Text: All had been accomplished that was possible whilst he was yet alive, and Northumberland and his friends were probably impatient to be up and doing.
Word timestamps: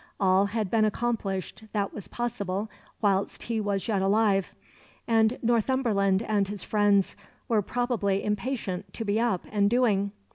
All 0.19 0.47
had 0.47 0.71
been 0.71 0.83
accomplished 0.83 1.61
that 1.73 1.93
was 1.93 2.07
possible 2.07 2.71
whilst 3.01 3.43
he 3.43 3.61
was 3.61 3.87
yet 3.87 4.01
alive, 4.01 4.55
and 5.07 5.37
Northumberland 5.43 6.23
and 6.23 6.47
his 6.47 6.63
friends 6.63 7.15
were 7.47 7.61
probably 7.61 8.23
impatient 8.25 8.95
to 8.95 9.05
be 9.05 9.19
up 9.19 9.45
and 9.51 9.69
doing. 9.69 10.11